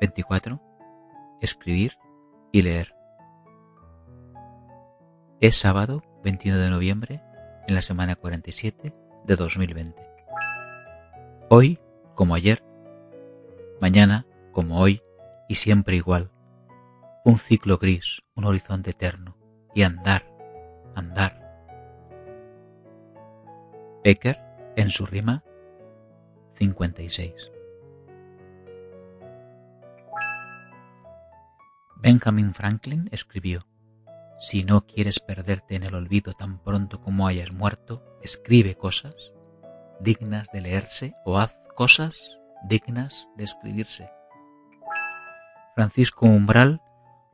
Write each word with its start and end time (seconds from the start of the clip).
24. 0.00 0.60
Escribir 1.40 1.98
y 2.52 2.62
leer. 2.62 2.94
Es 5.40 5.56
sábado 5.56 6.02
21 6.24 6.58
de 6.58 6.70
noviembre 6.70 7.22
en 7.66 7.74
la 7.74 7.82
semana 7.82 8.16
47 8.16 8.94
de 9.24 9.36
2020. 9.36 10.00
Hoy 11.48 11.78
como 12.14 12.34
ayer, 12.34 12.64
mañana 13.80 14.26
como 14.52 14.80
hoy 14.80 15.02
y 15.48 15.56
siempre 15.56 15.96
igual. 15.96 16.30
Un 17.24 17.38
ciclo 17.38 17.78
gris, 17.78 18.22
un 18.34 18.44
horizonte 18.44 18.90
eterno 18.90 19.36
y 19.74 19.82
andar, 19.82 20.24
andar. 20.94 21.44
Becker 24.02 24.40
en 24.76 24.90
su 24.90 25.06
rima 25.06 25.44
56. 26.54 27.57
Benjamin 32.00 32.54
Franklin 32.54 33.08
escribió, 33.10 33.66
Si 34.38 34.62
no 34.62 34.86
quieres 34.86 35.18
perderte 35.18 35.74
en 35.74 35.82
el 35.82 35.96
olvido 35.96 36.32
tan 36.32 36.62
pronto 36.62 37.00
como 37.00 37.26
hayas 37.26 37.52
muerto, 37.52 38.04
escribe 38.22 38.76
cosas 38.76 39.32
dignas 40.00 40.48
de 40.52 40.60
leerse 40.60 41.14
o 41.24 41.38
haz 41.38 41.56
cosas 41.74 42.38
dignas 42.68 43.28
de 43.36 43.44
escribirse. 43.44 44.10
Francisco 45.74 46.26
Umbral 46.26 46.80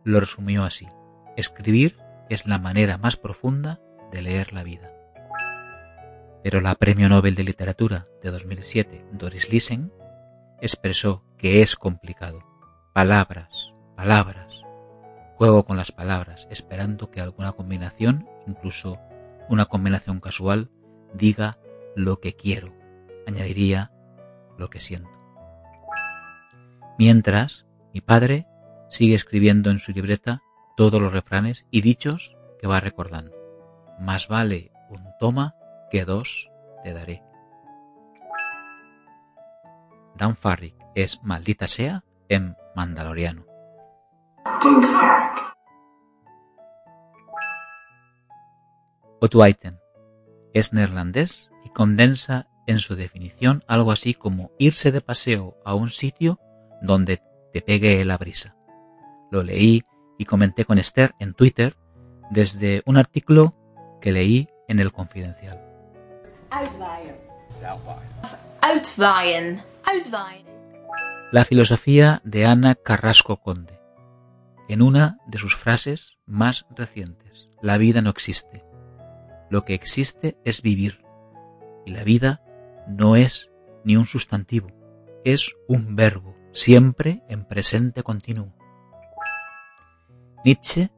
lo 0.03 0.21
resumió 0.21 0.65
así, 0.65 0.89
escribir 1.37 1.99
es 2.31 2.47
la 2.47 2.59
manera 2.59 2.97
más 2.97 3.17
profunda 3.17 3.81
de 4.11 4.23
leer 4.23 4.55
la 4.55 4.63
vida. 4.63 4.89
Pero 6.43 6.63
la 6.63 6.75
Premio 6.75 7.11
Nobel 7.11 7.35
de 7.35 7.45
Literatura 7.45 8.07
de 8.23 8.31
2007, 8.31 9.05
Doris 9.13 9.51
Lisen, 9.51 9.93
expresó 10.63 11.23
que 11.37 11.61
es 11.61 11.77
complicado. 11.77 12.41
Palabras, 12.95 13.74
palabras. 13.97 14.63
Juego 15.37 15.65
con 15.65 15.77
las 15.77 15.93
palabras, 15.93 16.47
esperando 16.51 17.11
que 17.11 17.21
alguna 17.21 17.53
combinación, 17.53 18.29
incluso 18.47 18.99
una 19.49 19.67
combinación 19.67 20.21
casual, 20.21 20.71
diga 21.13 21.53
lo 21.97 22.21
que 22.21 22.35
quiero. 22.35 22.73
Añadiría 23.27 23.91
lo 24.59 24.71
que 24.71 24.81
siento. 24.81 25.11
Mientras, 26.99 27.67
mi 27.93 28.01
padre 28.01 28.47
sigue 28.89 29.15
escribiendo 29.15 29.71
en 29.71 29.79
su 29.79 29.93
libreta 29.93 30.43
todos 30.77 31.01
los 31.01 31.13
refranes 31.13 31.67
y 31.71 31.81
dichos 31.81 32.37
que 32.61 32.67
va 32.67 32.81
recordando. 32.81 33.37
Más 33.99 34.29
vale 34.29 34.73
un 34.89 35.05
toma 35.19 35.57
que 35.91 36.05
dos 36.05 36.51
te 36.83 36.93
daré. 36.93 37.23
Dan 40.17 40.37
Farrick 40.37 40.77
es 40.95 41.21
maldita 41.23 41.67
sea 41.67 42.05
en 42.29 42.57
Mandaloriano. 42.77 43.54
Otuaiten 49.21 49.79
es 50.55 50.73
neerlandés 50.73 51.51
y 51.65 51.69
condensa 51.71 52.49
en 52.67 52.79
su 52.79 52.97
definición 52.97 53.63
algo 53.67 53.93
así 53.93 54.15
como 54.15 54.53
irse 54.59 54.91
de 54.91 55.03
paseo 55.03 55.59
a 55.67 55.75
un 55.75 55.91
sitio 55.91 56.41
donde 56.81 57.21
te 57.53 57.61
pegue 57.61 58.03
la 58.07 58.17
brisa. 58.17 58.57
Lo 59.31 59.43
leí 59.43 59.83
y 60.19 60.25
comenté 60.25 60.65
con 60.65 60.79
Esther 60.79 61.15
en 61.19 61.35
Twitter 61.35 61.77
desde 62.31 62.83
un 62.87 62.97
artículo 62.97 63.55
que 64.01 64.13
leí 64.13 64.49
en 64.69 64.79
el 64.81 64.93
Confidencial. 64.93 65.61
La 71.33 71.45
filosofía 71.45 72.23
de 72.25 72.47
Ana 72.47 72.75
Carrasco 72.75 73.37
Conde. 73.37 73.84
En 74.69 74.81
una 74.81 75.19
de 75.27 75.39
sus 75.39 75.55
frases 75.57 76.17
más 76.25 76.67
recientes, 76.71 77.51
la 77.61 77.77
vida 77.77 78.01
no 78.01 78.09
existe. 78.09 78.65
Lo 79.51 79.65
que 79.65 79.75
existe 79.75 80.39
es 80.45 80.63
vivir. 80.63 81.05
Y 81.85 81.93
la 81.93 82.03
vida 82.03 82.43
no 82.89 83.17
es 83.17 83.51
ni 83.85 83.97
un 83.97 84.07
sustantivo, 84.07 84.69
es 85.23 85.55
un 85.69 85.97
verbo, 85.97 86.35
siempre 86.53 87.23
en 87.29 87.45
presente 87.45 88.03
continuo. 88.03 88.55
Nietzsche 90.45 90.91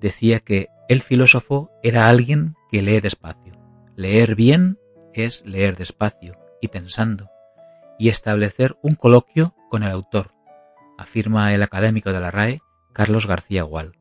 decía 0.00 0.40
que 0.40 0.68
el 0.88 1.00
filósofo 1.00 1.70
era 1.82 2.08
alguien 2.08 2.56
que 2.70 2.82
lee 2.82 3.00
despacio. 3.00 3.52
Leer 3.94 4.34
bien 4.34 4.78
es 5.12 5.46
leer 5.46 5.76
despacio 5.76 6.36
y 6.60 6.68
pensando, 6.68 7.30
y 7.98 8.08
establecer 8.08 8.76
un 8.82 8.96
coloquio 8.96 9.54
con 9.70 9.84
el 9.84 9.90
autor, 9.90 10.34
afirma 10.98 11.54
el 11.54 11.62
académico 11.62 12.12
de 12.12 12.20
la 12.20 12.30
RAE 12.30 12.62
Carlos 12.92 13.26
García 13.26 13.62
Gual. 13.62 13.92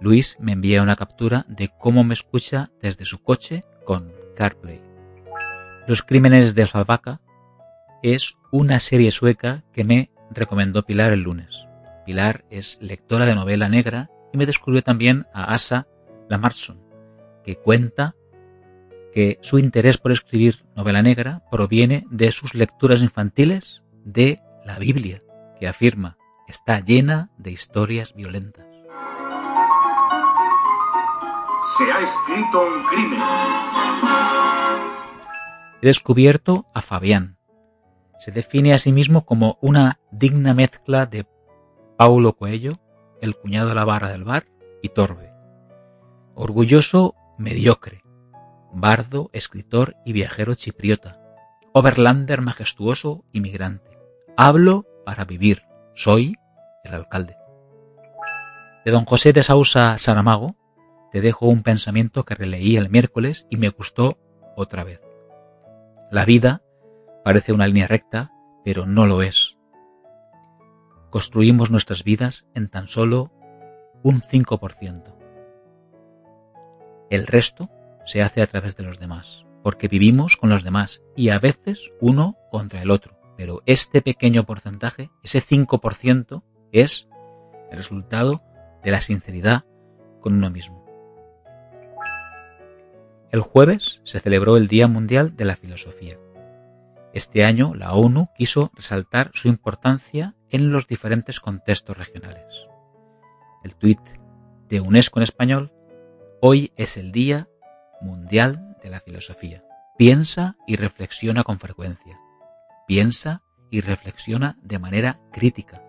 Luis 0.00 0.36
me 0.38 0.52
envía 0.52 0.82
una 0.82 0.96
captura 0.96 1.46
de 1.48 1.70
cómo 1.78 2.04
me 2.04 2.14
escucha 2.14 2.70
desde 2.82 3.04
su 3.04 3.22
coche 3.22 3.62
con 3.84 4.12
CarPlay. 4.36 4.82
Los 5.86 6.02
crímenes 6.02 6.54
de 6.54 6.62
Alfabaca 6.62 7.20
es 8.02 8.36
una 8.52 8.80
serie 8.80 9.10
sueca 9.10 9.64
que 9.72 9.84
me 9.84 10.10
recomendó 10.30 10.84
Pilar 10.84 11.12
el 11.12 11.20
lunes. 11.20 11.66
Pilar 12.04 12.44
es 12.50 12.78
lectora 12.80 13.24
de 13.24 13.34
novela 13.34 13.68
negra 13.68 14.10
y 14.32 14.36
me 14.36 14.46
descubrió 14.46 14.82
también 14.82 15.26
a 15.32 15.54
Asa 15.54 15.86
Lamarson, 16.28 16.80
que 17.44 17.56
cuenta 17.56 18.14
que 19.14 19.38
su 19.42 19.58
interés 19.58 19.96
por 19.96 20.12
escribir 20.12 20.64
novela 20.76 21.00
negra 21.00 21.42
proviene 21.50 22.04
de 22.10 22.32
sus 22.32 22.54
lecturas 22.54 23.00
infantiles 23.00 23.82
de 24.04 24.38
la 24.64 24.78
Biblia, 24.78 25.18
que 25.58 25.68
afirma 25.68 26.16
está 26.48 26.80
llena 26.80 27.30
de 27.38 27.50
historias 27.50 28.14
violentas. 28.14 28.66
Se 31.76 31.90
ha 31.90 32.00
escrito 32.00 32.60
un 32.60 32.84
crimen. 32.86 33.20
He 35.82 35.86
descubierto 35.86 36.66
a 36.74 36.82
Fabián. 36.82 37.38
Se 38.18 38.30
define 38.30 38.72
a 38.72 38.78
sí 38.78 38.92
mismo 38.92 39.26
como 39.26 39.58
una 39.60 39.98
digna 40.10 40.54
mezcla 40.54 41.06
de 41.06 41.26
Paulo 41.96 42.34
Coelho, 42.34 42.80
el 43.20 43.36
cuñado 43.36 43.68
de 43.68 43.74
la 43.74 43.84
barra 43.84 44.08
del 44.08 44.24
bar, 44.24 44.46
y 44.82 44.90
Torbe. 44.90 45.32
Orgulloso, 46.34 47.14
mediocre. 47.38 48.02
Bardo, 48.72 49.30
escritor 49.32 49.96
y 50.04 50.12
viajero 50.12 50.54
chipriota. 50.54 51.20
Overlander 51.72 52.40
majestuoso, 52.40 53.24
inmigrante. 53.32 53.93
Hablo 54.36 54.84
para 55.04 55.24
vivir. 55.24 55.62
Soy 55.94 56.34
el 56.82 56.94
alcalde. 56.94 57.36
De 58.84 58.90
don 58.90 59.04
José 59.04 59.32
de 59.32 59.44
Sausa 59.44 59.96
Saramago 59.96 60.56
te 61.12 61.20
dejo 61.20 61.46
un 61.46 61.62
pensamiento 61.62 62.24
que 62.24 62.34
releí 62.34 62.76
el 62.76 62.90
miércoles 62.90 63.46
y 63.48 63.58
me 63.58 63.68
gustó 63.68 64.18
otra 64.56 64.82
vez. 64.82 65.00
La 66.10 66.24
vida 66.24 66.62
parece 67.22 67.52
una 67.52 67.68
línea 67.68 67.86
recta, 67.86 68.32
pero 68.64 68.86
no 68.86 69.06
lo 69.06 69.22
es. 69.22 69.56
Construimos 71.10 71.70
nuestras 71.70 72.02
vidas 72.02 72.44
en 72.54 72.68
tan 72.68 72.88
solo 72.88 73.30
un 74.02 74.20
5%. 74.20 75.14
El 77.08 77.28
resto 77.28 77.70
se 78.04 78.20
hace 78.20 78.42
a 78.42 78.48
través 78.48 78.74
de 78.74 78.82
los 78.82 78.98
demás, 78.98 79.46
porque 79.62 79.86
vivimos 79.86 80.36
con 80.36 80.50
los 80.50 80.64
demás 80.64 81.02
y 81.14 81.28
a 81.28 81.38
veces 81.38 81.92
uno 82.00 82.36
contra 82.50 82.82
el 82.82 82.90
otro. 82.90 83.23
Pero 83.36 83.62
este 83.66 84.02
pequeño 84.02 84.44
porcentaje, 84.44 85.10
ese 85.22 85.40
5%, 85.40 86.42
es 86.72 87.08
el 87.70 87.76
resultado 87.76 88.42
de 88.82 88.90
la 88.90 89.00
sinceridad 89.00 89.64
con 90.20 90.34
uno 90.34 90.50
mismo. 90.50 90.84
El 93.30 93.40
jueves 93.40 94.00
se 94.04 94.20
celebró 94.20 94.56
el 94.56 94.68
Día 94.68 94.86
Mundial 94.86 95.34
de 95.36 95.44
la 95.44 95.56
Filosofía. 95.56 96.18
Este 97.12 97.44
año 97.44 97.74
la 97.74 97.92
ONU 97.92 98.28
quiso 98.36 98.70
resaltar 98.74 99.30
su 99.34 99.48
importancia 99.48 100.34
en 100.50 100.70
los 100.70 100.86
diferentes 100.86 101.40
contextos 101.40 101.96
regionales. 101.96 102.68
El 103.64 103.74
tuit 103.74 104.00
de 104.68 104.80
UNESCO 104.80 105.18
en 105.18 105.24
español, 105.24 105.72
hoy 106.40 106.72
es 106.76 106.96
el 106.96 107.10
Día 107.10 107.48
Mundial 108.00 108.76
de 108.82 108.90
la 108.90 109.00
Filosofía. 109.00 109.64
Piensa 109.96 110.56
y 110.66 110.76
reflexiona 110.76 111.42
con 111.42 111.58
frecuencia. 111.58 112.20
Piensa 112.86 113.42
y 113.70 113.80
reflexiona 113.80 114.58
de 114.62 114.78
manera 114.78 115.20
crítica. 115.32 115.82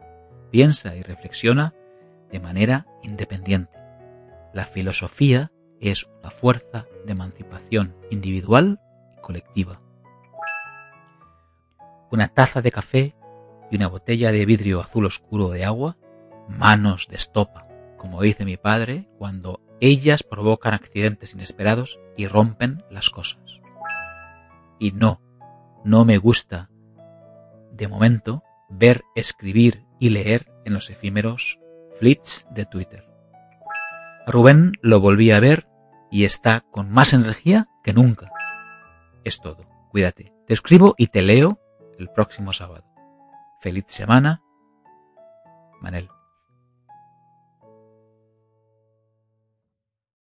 Piensa 0.50 0.96
y 0.96 1.02
reflexiona 1.02 1.74
de 2.32 2.40
manera 2.40 2.88
independiente. 3.04 3.78
La 4.54 4.66
filosofía 4.66 5.52
es 5.82 6.06
una 6.20 6.32
fuerza 6.32 6.86
de 7.06 7.12
emancipación 7.12 7.96
individual 8.10 8.80
y 9.18 9.22
colectiva. 9.22 9.82
Una 12.12 12.30
taza 12.30 12.62
de 12.62 12.72
café 12.72 13.16
y 13.70 13.76
una 13.76 13.88
botella 13.88 14.32
de 14.32 14.46
vidrio 14.46 14.80
azul 14.80 15.06
oscuro 15.06 15.50
de 15.50 15.66
agua, 15.66 15.98
manos 16.48 17.08
de 17.10 17.18
estopa, 17.18 17.68
como 17.98 18.22
dice 18.22 18.46
mi 18.46 18.56
padre, 18.56 19.10
cuando 19.18 19.60
ellas 19.82 20.24
provocan 20.24 20.74
accidentes 20.74 21.34
inesperados 21.34 22.00
y 22.16 22.28
rompen 22.28 22.86
las 22.90 23.10
cosas. 23.10 23.60
Y 24.80 24.92
no, 24.94 25.22
no 25.84 26.06
me 26.06 26.18
gusta 26.18 26.70
de 27.76 27.88
momento, 27.88 28.44
ver, 28.70 29.04
escribir 29.16 29.86
y 30.00 30.10
leer 30.10 30.52
en 30.66 30.74
los 30.74 30.90
efímeros 30.90 31.60
flits 32.00 32.48
de 32.52 32.66
Twitter. 32.66 33.06
Rubén 34.28 34.74
lo 34.82 35.00
volví 35.00 35.32
a 35.32 35.40
ver 35.40 35.68
y 36.10 36.26
está 36.26 36.62
con 36.72 36.90
más 36.90 37.14
energía 37.14 37.68
que 37.84 37.94
nunca. 37.94 38.32
Es 39.24 39.40
todo. 39.40 39.66
Cuídate. 39.90 40.34
Te 40.48 40.54
escribo 40.54 40.96
y 40.98 41.08
te 41.08 41.22
leo 41.22 41.60
el 41.98 42.10
próximo 42.10 42.54
sábado. 42.54 42.86
Feliz 43.60 43.86
semana. 43.88 44.42
Manel. 45.82 46.10